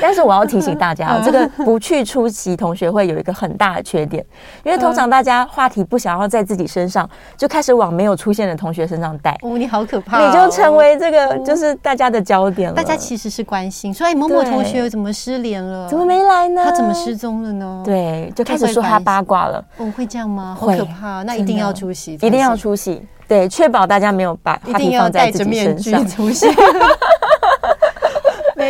[0.00, 4.24] 但是我要提醒大家哦，这个不去出席同学会有一个很大的缺点，
[4.62, 9.36] 因为通常大家话题不想要在自己身上，就开始往没有出现的同学身上带。
[9.42, 10.24] 哦，你好可怕！
[10.24, 12.76] 你就成为这个就是大家的焦点了。
[12.76, 15.88] 大家其实是关心，所以某某同学怎么失联了？
[15.88, 16.64] 怎么没来呢？
[16.64, 17.82] 他怎么失踪了呢？
[17.84, 19.64] 对，就开始说他八卦了。
[19.78, 20.56] 哦，会这样吗？
[20.58, 21.24] 好可怕！
[21.24, 23.04] 那一定要出席，一定要出席。
[23.28, 26.50] 对，确保大家没有把话题放在自己身上出现。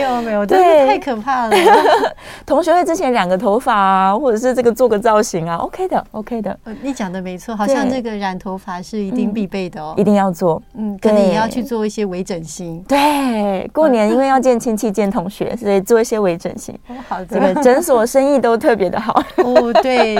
[0.08, 1.56] 没有没有，对，太可怕了。
[2.46, 6.58] 同学会之前染个头发啊，或者是这个做个造型啊，OK 的，OK 的。
[6.82, 10.60] 你讲的没错，好像这个染头发是一定必备的哦，一定要做。
[10.74, 12.82] 嗯，可能也要去做一些微整形。
[12.88, 16.78] 对，过年因为要见亲戚、见同学， 所以做一些微整形。
[17.08, 19.22] 好的，这个诊所生意都特别的好。
[19.36, 20.16] 哦，对，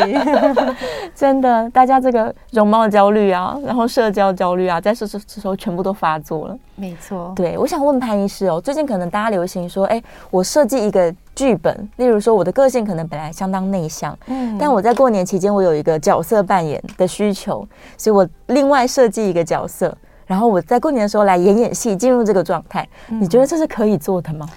[1.14, 6.56] 真的，大家这个容貌焦虑啊，然后社交焦虑啊，在这这时候全部都发作了。
[6.76, 24.48] 没错，对，我想问潘医师哦，最近可能大家流行说，哎，我设计一个剧本，例如说我的个性可能本来相当内向，嗯，但我在过年期间我有一个角色扮演的需求，所以我另外设计一个角色，然后我在过年的时候来演演戏，进入这个状态，你觉得这是可以做的吗？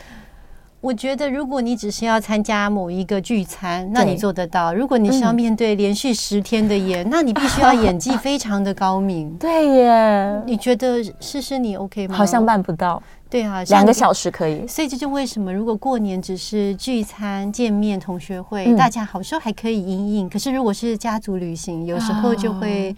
[0.81, 9.31] 我觉得，如果你只是要参加某一个聚餐，那你做得到；如果你是要面对连续十天的演， 那你必须要演技非常的高明。
[9.37, 12.15] 对耶，你觉得试试你 OK 吗？
[12.15, 13.01] 好像办不到。
[13.29, 14.65] 对啊，两个小时可以。
[14.65, 20.27] 所以这就为什么，如果过年只是聚餐、见面、同学会，大家好说还可以因应。
[20.27, 22.95] 可是如果是家族旅行，有时候就会。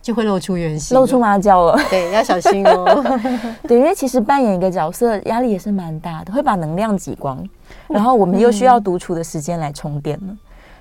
[0.00, 1.78] 就会露出原形，露出马脚了。
[1.90, 3.18] 对，要小心哦。
[3.66, 7.42] 对，因为其实扮演一个角色压力也是蛮大的，会把能量挤光，
[7.88, 10.36] 然后我们又需要独处的时间来充电呢。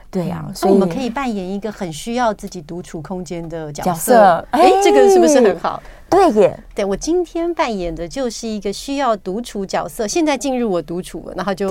[0.10, 4.44] 对呀，所以我们可以扮演一个很需要自己独处空间的角色。
[4.52, 5.84] 哎，这个是不是很好？
[6.10, 10.08] 对耶，对，我今天扮演的就是一个需要独处角色。
[10.08, 11.70] 现在进入我独处了，然后就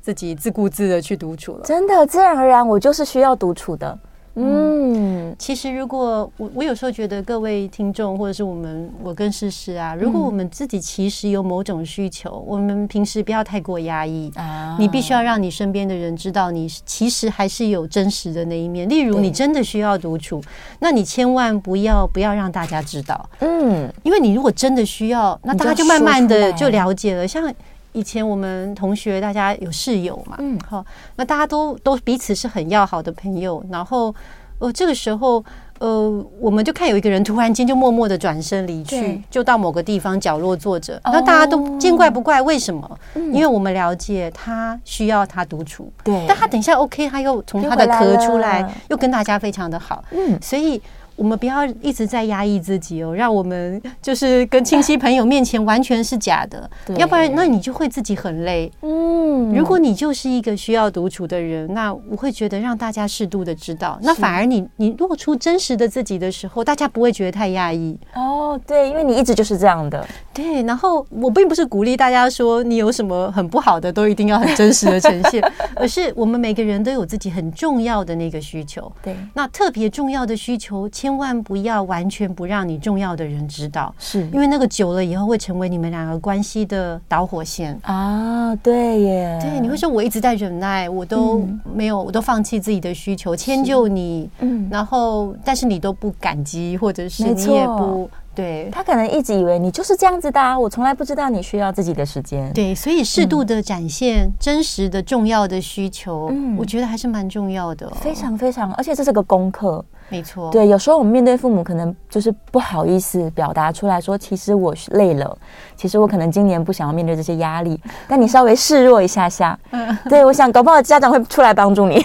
[0.00, 1.62] 自己自顾自的去独处了。
[1.64, 3.98] 真的，自然而然，我就是需要独处的。
[4.36, 18.88] 嗯，其实如果我我有时候觉得各位听众或者是我们我跟诗诗啊，如果我们自己其实有某种需求，我们平时不要太过压抑啊，你必须要让你身边的人知道你其实还是有真实的那一面。
[18.88, 20.42] 例如你真的需要独处，
[20.80, 27.26] 那你千万不要不要让大家知道，嗯，因为你如果真的需要，那大家就慢慢的就了解了。
[27.26, 27.52] 像
[27.94, 30.84] 以前我们同学大家有室友嘛，嗯，好，
[31.16, 34.14] 那大家都都彼此是很要好的朋友，然后
[34.58, 35.42] 呃这个时候。
[35.80, 36.08] 呃，
[36.40, 40.98] 我们就看有一个人突然间就默默的转身离去，就到某个地方角落坐着。
[41.04, 42.98] 那大家都见怪不怪，为什么？
[43.14, 46.24] 因为我们了解他需要他独处，对。
[46.28, 50.02] 但他等一下 OK，他又从他的壳出来，又跟大家非常的好。
[50.12, 50.80] 嗯，所以。
[51.16, 58.70] 我们不要一直在压抑自己哦，让我们就是跟亲戚朋友面前完全是假的，要不然那你就会自己很累。
[58.82, 67.96] 嗯，如果你就是一个需要独处的人，那我会觉得让大家适度的知道，那反而你你露出真实的自己的时候，大家不会觉得太压抑。
[68.14, 70.06] 哦，对，因为你一直就是这样的。
[70.32, 75.40] 对，然后我并不是鼓励大家说你有什么很不好的都一定要很真实的呈现，
[75.76, 78.90] 而是我们每个人都有自己很重要的那个需求。
[79.00, 80.88] 对，那特别重要的需求。
[81.04, 84.26] 千万不要完全不让你重要的人知道，是。
[84.28, 87.78] 因为那个久了以后会成为你们两个关系的导火线。
[87.82, 88.56] 啊！
[88.62, 98.08] 对耶，对，你会说我一直在忍耐，我都没有，我都放弃自己的需求，迁就你，嗯，然后但是你都不感激，或者是你也不。
[98.34, 102.52] 对，他可能一直以为你就是这样子的啊，我从来不知道你需要自己的时间。
[102.52, 109.84] 对，所以适度的展现真实的、重要的需求，嗯，我觉得还是蛮重要的，非常非常，而且这是个功课。
[110.08, 115.36] 没错，对，有时候我们面对父母，可能就是不好意思表达出来说，其实我累了，
[115.76, 122.04] 其实我可能今年不想要面对这些压力， 但你稍微示弱一下下，嗯，对，我想搞不好家长会出来帮助你。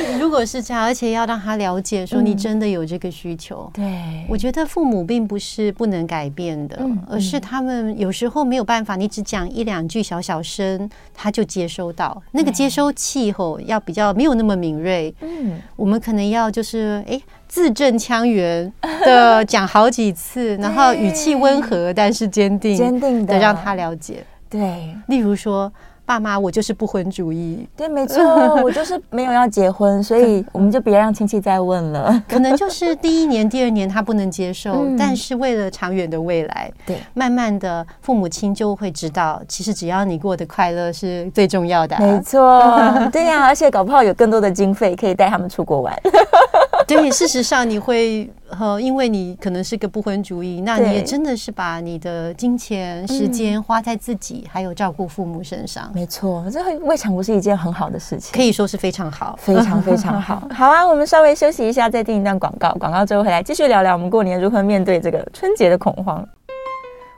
[0.20, 3.70] 如果是这样，而且要让他了解，说你真的有这个需求。
[3.76, 8.96] 嗯、对，我觉得父母并不是不能改变的，嗯、而是他们有时候没有办法。
[8.96, 15.14] 你只讲一两句小小声，他就接收到那个接收器吼，要比较没有那么敏锐。
[15.20, 24.24] 嗯，我们可能要就是哎字正腔圆的讲好几次， 然后语气温和但是坚定，坚定的让他了解。
[24.48, 25.72] 对，例如说。
[26.06, 27.66] 爸妈，我就是不婚主义。
[27.76, 28.22] 对，没错，
[28.62, 32.22] 我就是没有要结婚，所以 我们就别让亲戚再问了。
[32.28, 42.00] 可能就是第一年、第二年他不能接受，嗯、但是为了长远的未来，对，慢慢的父母亲就会知道，其实只要你过得快乐是最重要的、啊。
[42.00, 42.60] 没错，
[43.10, 45.94] 对呀、啊， 而且搞不好有更多的经费可以带他们出国玩。
[46.86, 55.90] 对，事实上你会呃，因为你可能是个不婚主义，那你也真的是把你的金钱、时间花在自己还有照顾父母身上。
[55.94, 60.48] 没错，这未尝不是一件很好的事情，可以说是非常好，非常非常好。
[60.52, 66.26] 好啊，我们稍微休息一下，再听一段广告，广告之后回来继续聊聊我们过年如何面对这个春节的恐慌。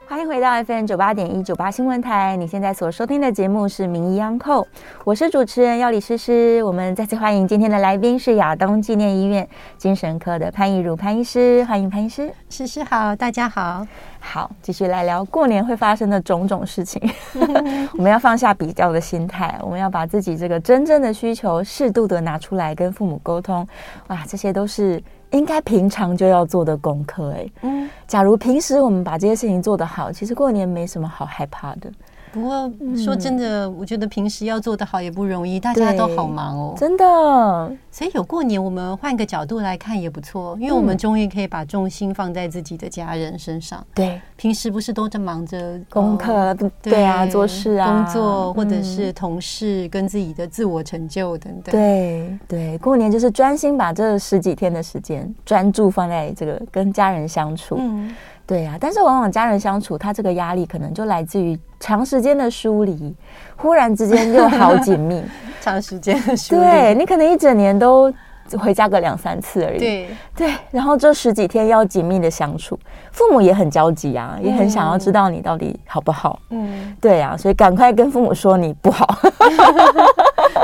[0.09, 2.37] 欢迎回到 FM 九八点一九八新闻台。
[2.37, 4.62] 你现在所收听的节目是《名医央叩》，
[5.03, 6.62] 我是主持人要李诗诗。
[6.62, 12.33] 我们再次欢迎今天的来宾是亚东纪念医院精神科的潘怡如潘医师，欢迎潘医师。
[12.49, 13.85] 诗诗好，大家好。
[14.21, 17.03] 好，继续来聊过年会发生的种种事情。
[17.99, 23.66] 我们要放下比较的心态，我们要把自己这个真正的需求适度的拿出来跟父母沟通。
[24.07, 25.03] 哇，这些都是。
[25.30, 31.90] 应该平常就要做的功课，哎，嗯，假如平时我们把这些事情做得好，其实过年没什么好害怕的。
[32.37, 32.70] 不过
[33.03, 37.72] 说真的，嗯、我觉得平时要做得好也不容易，大家都好忙哦，真的。
[37.90, 43.83] 所以有过年，我们换个角度来看也不错，因为我们终于可以把重心放在自己的家人身上。
[43.94, 51.72] 对，平时不是都在忙着功课，对啊，做事啊，工作或者是同事跟自己的自我成就等等。
[51.72, 57.77] 对对，过年就是专心把这十几天的时间专注放在这个跟家人相处。
[57.79, 58.14] 嗯。
[58.46, 63.14] 对呀、啊，但是往往家人相处，他这个压力可能就来自于长时间的疏离，
[63.56, 65.20] 忽然之间又好紧密，
[65.61, 68.12] 长时间的疏离，对，你可能一整年都
[68.56, 70.09] 回家个两三次而已，对。
[70.37, 72.78] 对，然后这十几天要紧密的相处，
[73.11, 79.18] 父母也很焦急啊，也很想要知道你到底好不好，嗯，对呀、啊，所以赶快跟父母说你不好。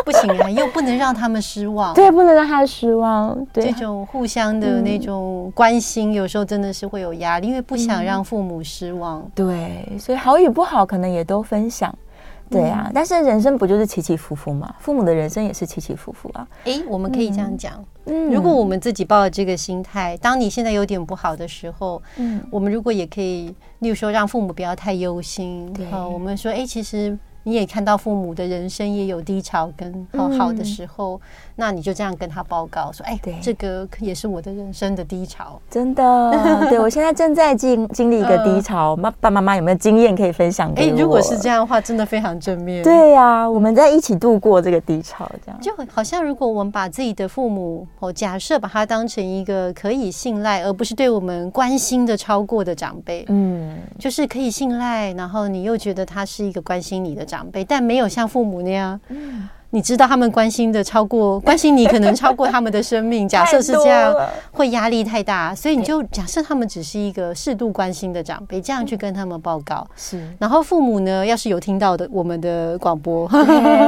[0.04, 1.94] 不行啊，又不能让他们失望。
[1.94, 3.36] 对，不能让他失望。
[3.52, 9.20] 对，这种互相的那种关心，有时候真的是会有压力，因为不想让父母失望。
[9.20, 11.94] 嗯、对，所以好与不好可能也都分享。
[12.50, 14.74] 对啊，嗯、但是人生不就是起起伏伏嘛？
[14.78, 16.46] 父母的人生也是起起伏伏啊。
[16.64, 17.82] 诶，我们可以这样讲。
[18.04, 25.72] 嗯，如果我们自己抱着这个心态，当你现在有点不好的时候，嗯，我们如果也可以，例如说让父母不要太忧心。
[25.72, 27.18] 对，我们说，诶，其实。
[27.44, 31.20] 你也看到父母的人生也有低潮跟好好的时候，嗯、
[31.56, 40.96] 那你就这样跟他报告说：“哎，对，这个也是我的人生的低潮。”真的，对 我现在正在经经历一个低潮，爸爸妈妈有没有经验可以分享给我？
[40.96, 42.82] 哎，如果是这样的话，真的非常正面。
[42.82, 59.48] 对呀、啊，我们在一起度过这个低潮，这样就好像如果我们把自己的父母，哦，假设把他当成一个可以信赖，而不是对我们关心的超过的长辈，嗯，就是可以信赖，然后你又觉得他是一个关心你的长辈，但没有像父母那样，嗯。
[59.74, 63.26] 你知道他们关心的超过 关心你，可能超过他们的生命。
[63.26, 64.14] 假设是这样，
[64.52, 69.88] 会压力太大，所以你就假设他们只是一个适度关心的长辈，这样去跟他们报告。
[69.96, 73.26] 是，然后父母呢，要是有听到的我们的广播，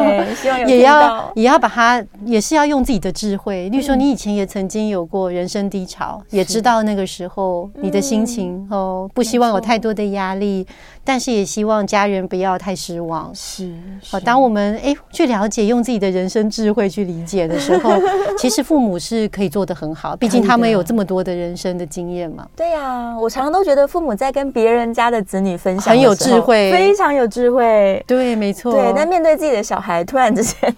[0.66, 3.68] 也要也要把它，也是要用自己的智慧。
[3.68, 10.66] 例如说，你以前也曾经有过人生低潮，也知道那个时候你的心情哦，不希望有太多的压力，
[11.04, 13.30] 但是也希望家人不要太失望。
[13.34, 13.70] 是，
[14.10, 17.92] 好，当我们哎去了解用自己的人生智慧去理解的时候，
[18.38, 22.46] 其实父母是可以做得很好，毕竟他们有这么多的人生的经验嘛。
[22.56, 28.02] 对呀，我常常都觉得父母在跟别人家的子女分享很有智慧，非常有智慧。
[28.06, 28.72] 对，没错。
[28.72, 30.74] 对，但面对自己的小孩，突然之间，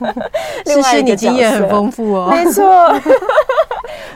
[0.66, 2.28] 诗诗你经验很丰富哦。
[2.30, 2.64] 没错，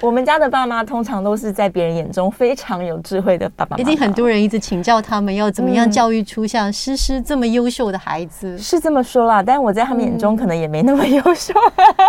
[0.02, 3.80] 我们家的爸妈通常都是在别人眼中非常有智慧的爸爸妈妈。
[3.80, 9.40] 已经很多人一直请教他们要怎么样教育出像诗诗这么优秀的孩子，是这么说啦。
[9.40, 11.54] 但我在他们眼中可能也没那么优秀，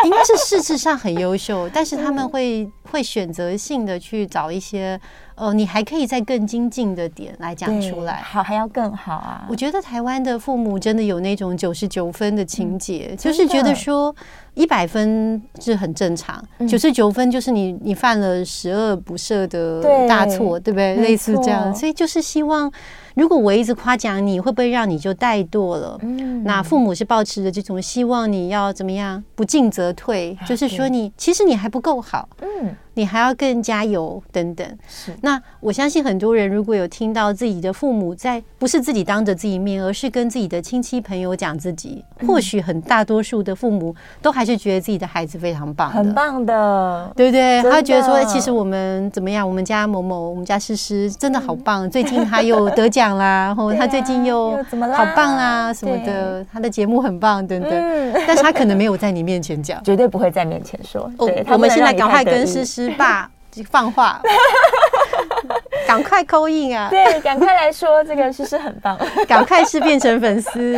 [0.06, 5.00] 应该是事实上很优秀， 但是他们会会选择性的去找一些，
[5.36, 9.46] 呃，你还可以再更精进的点来讲出来，好还要更好啊！
[9.48, 14.16] 我觉得台湾的父母真的有那种九十九分的情节，就是觉得说
[14.56, 20.96] 一百分是很正常，九十九分就是你你犯了十恶不赦的大错，对不对？
[20.98, 22.72] 类似这样，所以就是希望。
[23.16, 26.00] 如果我一直夸奖你，会不会让你就怠惰了？
[26.02, 29.24] 嗯，那父母是保持着这种希望，你要怎么样？
[29.36, 32.28] 不进则退，就是说你其实你还不够好。
[32.42, 32.76] 嗯。
[32.96, 34.78] 你还要更加油等等。
[34.88, 47.62] 是，那我相信很多人如果有听到自己的父母在不是自己当着自己面，而是跟自己的亲戚朋友讲自己，或许很大多数的父母都还是觉得自己的孩子非常棒，很棒的，对不对？
[47.64, 49.48] 他觉得说，其实我们怎么样？
[49.48, 54.52] 我们家某某，我们家诗诗真的好棒，最近他又得奖啦， 然后他最近又
[54.96, 58.14] 好棒啦什么的，他的节目很棒等等。
[58.26, 61.12] 但是他可能没有在你面前讲， 绝对不会在面前说。
[61.18, 62.90] 哦，我们现在赶快跟诗诗。
[62.98, 63.30] 爸，
[63.70, 64.22] 放话，
[65.94, 66.90] 赶快 call in 啊！
[66.90, 70.76] 对，赶快来说，这个诗诗很棒， 赶快是变成粉丝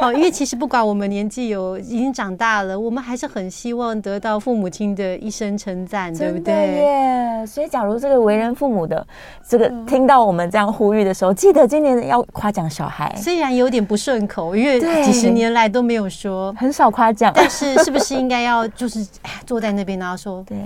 [0.00, 0.12] 哦。
[0.12, 6.54] 因为其实不管我们年纪有已经长大了，我们还是很希望得到父母亲的一声称赞，对不对？
[6.54, 7.46] 耶！
[7.46, 9.06] 所以，假如这个为人父母的，
[9.48, 13.14] 这个听到我们这样呼吁的时候，记得今年要夸奖小孩。
[13.16, 19.06] 虽然有点不顺口，因为几十年来都没有说，很少夸奖，但是是不是应该要就是
[19.46, 20.58] 坐在那边然后说 对？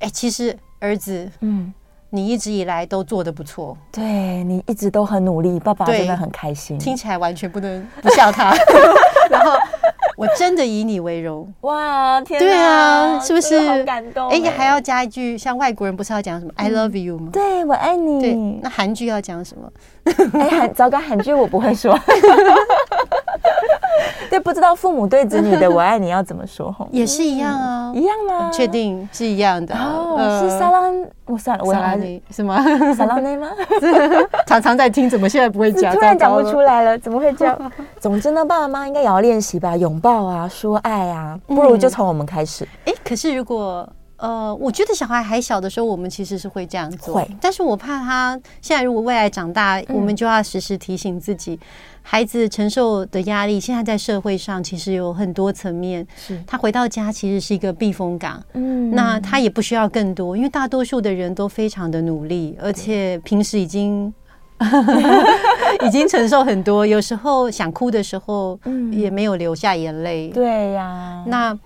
[0.00, 1.72] 哎，其实儿子，嗯，
[2.10, 6.78] 你一直以来都做得不错，对，你一直都很努力，爸爸真的很开心。
[6.78, 8.54] 听起来完全不能不笑他，
[9.30, 9.52] 然后
[10.16, 11.52] 我真的以你为荣。
[11.60, 14.30] 哇，天哪，对啊，是不是好感动？
[14.30, 17.28] 哎，还要加一句，像外国人不是要讲什么 “I love you” 吗？
[17.30, 18.20] 对，我爱你。
[18.20, 19.70] 对，那韩剧要讲什么？
[20.40, 21.94] 哎，韩糟糕，韩剧我不会说。
[24.30, 26.74] 对，不知道父母对子女的“我爱你”要怎么说？
[26.90, 28.50] 也是一样啊，一样吗？
[28.52, 30.40] 确定是一样的哦。
[30.42, 30.92] 是撒浪，
[31.26, 32.56] 我算了，我还是什么
[32.94, 33.48] 撒浪内吗？
[34.46, 35.92] 常常在听，怎么现在不会讲？
[35.94, 37.72] 突然讲不出来了，怎么会这样？
[37.98, 42.66] 总之呢，爸爸妈妈应该也要练习吧，拥抱啊，说爱啊，不如就从我们开始。
[42.84, 43.88] 哎，可是如果。
[44.18, 47.14] 呃，我觉得小孩还小的时候，我们其实是会这样做。
[47.14, 51.58] 会，但是我怕他现在如果未来长大，我们就要时时提醒自己，
[52.02, 56.04] 孩子承受的压力，现在在社会上其实有很多层面。
[56.16, 58.42] 是，他回到家其实是一个避风港。
[58.54, 64.12] 嗯，那他也不需要更多，因为大多数的人都非常的努力，而且平时已经
[65.86, 68.58] 已经承受很多，有时候想哭的时候，
[68.90, 70.28] 也没有流下眼泪。
[70.30, 71.56] 对呀，那。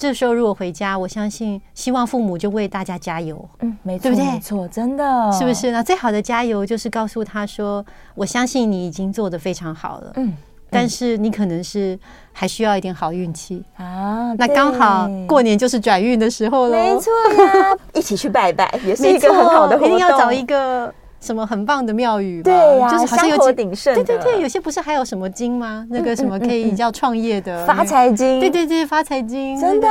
[0.00, 4.24] 这时候如果回家，我相信希望父母就为大家加油，嗯，没错，对不对？
[4.24, 5.70] 没错，真的，是不是？
[5.72, 7.84] 那最好的加油就是告诉他说
[8.16, 10.34] ：“我相信你已经做得非常好了，嗯，
[10.70, 11.98] 但是你可能是
[12.32, 14.32] 还需要一点好运气啊。
[14.38, 17.12] 那刚好过年就是转运的时候了，没错
[17.44, 20.90] 呀，一起去拜拜也是一个很好的活动，一定要找一个
[21.20, 23.94] 什么很棒的庙宇，对呀，就是好像有香火鼎盛。
[23.94, 25.86] 对对对，有些不是还有什么经吗？
[25.90, 28.40] 那个什么可以叫创业的发财经？
[28.40, 29.88] 对对对，发财经真的。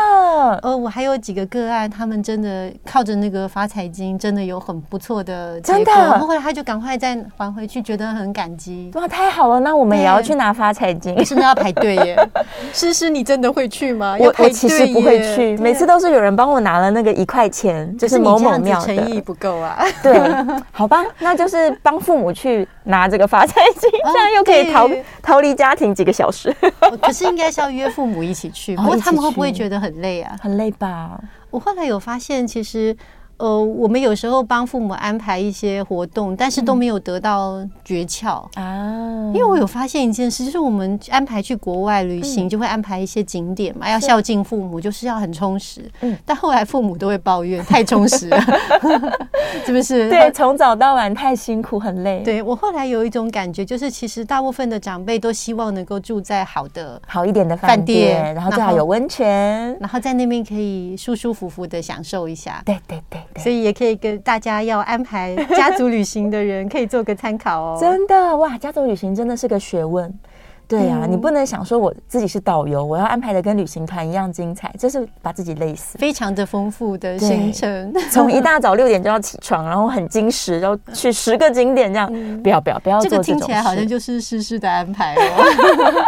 [0.63, 5.83] 呃，我还有几个个案，他们真的靠着那个发财经，真的有很不错的结果。
[5.83, 8.89] 真的，后来他就赶快再还回去，觉得很感激。
[8.95, 9.59] 哇，太好了！
[9.59, 12.29] 那我们也要去拿发财经，为什么要排队耶？
[12.73, 14.17] 诗诗，你真的会去吗？
[14.19, 18.85] 我我其实不会去，每次都是有人帮我拿了那个一块钱，就是某某庙的。
[18.85, 19.77] 诚意不够啊。
[20.01, 20.19] 对，
[20.71, 24.89] 好吧，那就是帮父母去拿这个发财金，这样又可以逃
[25.21, 26.55] 逃离家庭几个小时。
[27.01, 30.35] 可是应该是要约父母一起去， 不过他们会不会觉得很累啊？
[30.41, 31.19] 很累吧？
[31.49, 32.95] 我后来有发现，其实。
[33.39, 39.31] 呃，我们有时候帮父母安排一些活动，但是都没有得到诀窍啊。
[39.33, 45.89] 因为我有发现一件事，就是我们安排去国外旅行，就会安排一些景点嘛，要孝敬父母，就是要很充实。
[46.01, 48.41] 嗯，但后来父母都会抱怨太充实了，
[49.65, 50.09] 是不是？
[50.09, 52.21] 对，从早到晚太辛苦，很累。
[52.23, 62.61] 对，我后来有一种感觉，就是其实大部分的长辈都希望能够住在好的、好一点的饭店，然后最好有温泉，然后在那边可以舒舒服服的享受一下。
[62.65, 63.21] 对对对。
[63.37, 67.77] 所以也可以跟大家要安排家族旅行的人可以做个参考哦。
[67.81, 70.13] 真的哇，家族旅行真的是个学问。
[70.67, 75.97] 对呀、啊，嗯、你不能想说我自己是导游，我要安排的跟旅行团一样精彩，这是把自己累死。
[75.97, 82.07] 非常的丰富的行程，从一大早六点就要起床，然后很精实，然后去十个景点这样。
[82.13, 83.23] 嗯、不要不要不要做这种。
[83.23, 86.05] 这个听起来好像就是诗诗的安排哦。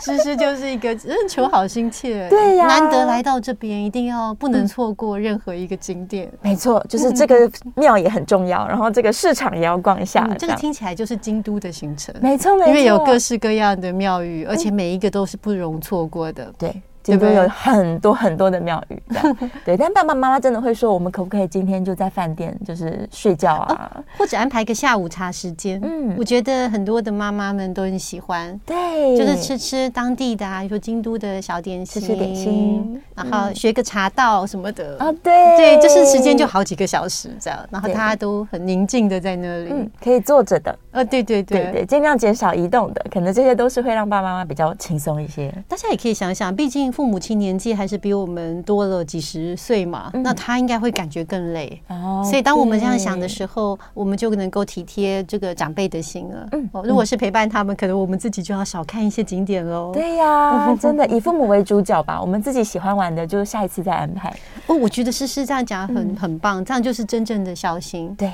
[0.00, 0.96] 诗诗就是一个
[1.28, 6.30] 求好心切，对呀，难得来到这边，一定要不能错过任何一个景点。
[6.40, 10.28] 没错，就是这个 庙也很重要，然后这个市场也要逛一下。
[10.38, 16.52] 这个听起来就是京都的行程，没错没错，因为有各式各样的庙宇，而且每一个都是不容错过的。
[16.58, 16.74] 对。
[17.02, 17.34] 对不对？
[17.34, 19.02] 有很多很多的庙宇，
[19.64, 19.76] 对。
[19.76, 25.80] 但爸爸妈妈真的会说，我们可不可以今天就在饭店，就是睡觉啊，或者安排个下午茶时间？
[25.82, 45.50] 嗯，我觉得很多的妈妈们都很喜欢，对，就是吃吃当地的啊，比如说京都的小点心，吃吃点心，然后学个茶道什么的啊，对对，就是时间就好几个小时这样，然后大家都很宁静的在那里，可以坐着的，呃，对对对对，尽量减少移动的，可能这些都是会让爸爸妈妈比较轻松一些。
[45.66, 46.89] 大家也可以想想，毕竟。
[46.90, 51.80] 父母亲年纪还是比我们多了几十岁嘛，嗯、那他应该会感觉更累。
[51.88, 56.48] 哦，所以当我们这样想的时候，我们就能够体贴这个长辈的心了。
[56.52, 59.90] 嗯，如果是陪伴他们，可能我们自己就要少看一些景点喽。
[59.92, 64.34] 对呀、啊，真的以父母为主角吧， 我们自己喜欢玩的，就下一次再安排。
[64.66, 68.14] 哦，我觉得诗诗这样讲很很棒，这样就是真正的孝心。
[68.16, 68.32] 对。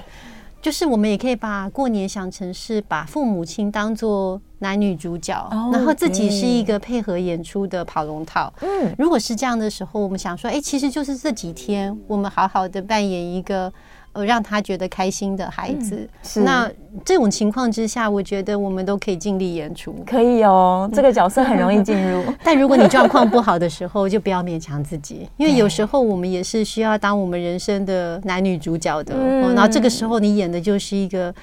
[0.63, 8.53] 就是我们也可以把过年想成是把父母亲当做男女主角，oh, 然后自己是一个配合演出的跑龙套。
[8.61, 13.73] 嗯，如果是这样的时候，我们想说，哎，其实就是这几天我们好好的扮演一个。
[14.17, 16.71] 呃，让他觉得开心的孩子，嗯、是那
[17.05, 20.89] 这种情况之下，我觉得我们都可以尽力演出，可以哦。
[20.91, 29.15] 这个角色很容易进入， 但如果你状况不好的时候，就不要勉强自己，因为有时候我们也是需要当我们人生的男女主角的。
[29.15, 31.35] 嗯、然后这个时候你演的就是一个。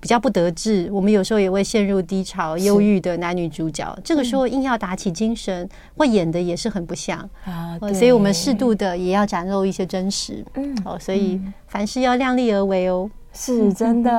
[0.00, 3.92] 比较不得志，我们有时候也会陷入低潮、忧郁的男女主角。
[3.96, 7.78] 是这个时候硬要打起精神，会、嗯、演的也是很不像啊。
[7.94, 10.44] 所以我们适度的也要展露一些真实。
[10.54, 13.10] 嗯，哦，所以凡事要量力而为哦。
[13.32, 14.10] 是真的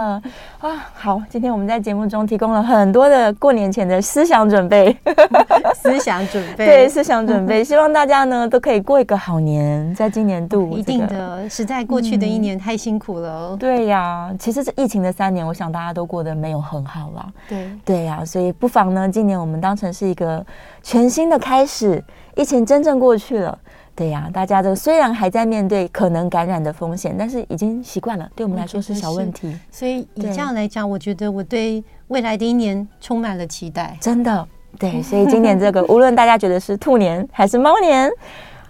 [0.59, 0.87] 啊！
[0.93, 4.95] 好，今天我们在节目中提供了很多的过年前的思想准备，
[5.75, 10.79] 思想准备，对，思想准备， 希望大家呢都可以过一个好年，在今年度、这个。
[10.79, 13.49] 一定的，实在过去的一年太辛苦了。
[13.51, 17.25] 嗯、对呀，其实这疫情的三年，我想大家都过得没有很好啦。
[17.47, 20.45] 对，对呀，所以不妨呢，今年我们当成是一个
[20.81, 22.01] 全新的开始，
[22.35, 23.57] 疫情真正过去了。
[23.99, 29.53] 对呀、啊，大家都虽然还在面对可能感染的风险，但是已经习惯了，对我们来说是小问题。
[29.69, 33.97] 所以以这样来讲，我觉得我对未来的一年充满了期待。
[33.99, 34.47] 真的，
[34.79, 38.09] 对， 所以今年这个无论大家觉得是兔年还是猫年，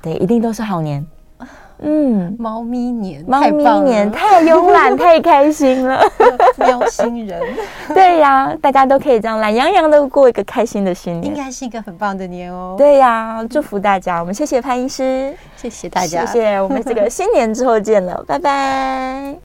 [0.01, 1.05] 对，一定都是好年。
[1.81, 6.01] 嗯，猫咪年，猫咪年太慵懒， 太开心了，
[6.57, 7.39] 喵星人。
[7.93, 12.75] 对呀，大家都可以这样懒洋洋的过一个开心的新年，应该是一个很棒的年哦。
[12.77, 19.35] 对呀，祝福大家，我们谢谢潘医师，谢谢大家，谢谢，我们这个新年之后见了，拜拜。